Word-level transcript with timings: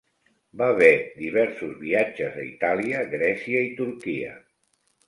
Va 0.61 0.69
ver 0.79 0.89
diversos 1.17 1.77
viatges 1.83 2.41
a 2.45 2.49
Itàlia, 2.49 3.07
Grècia 3.17 3.65
i 3.71 3.73
Turquia. 3.85 4.39